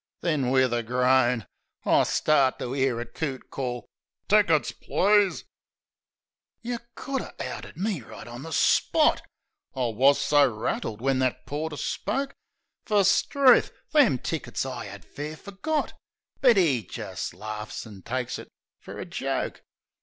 [0.21, 1.45] Then, wiv a groan
[1.85, 3.85] I starts to 'ear a coot call,
[4.27, 9.21] "Tickets, please!" 88 THE SENTIMENTAL BLOKE You could 'a' outed me right on the spot!
[9.75, 12.33] I wus so rattled when that porter spoke.
[12.83, 13.71] Fer, 'struth!
[13.91, 15.93] them tickets I 'ad fair forgot!
[16.41, 18.49] But 'e jist laughs, an' takes it
[18.79, 19.61] fer a joke.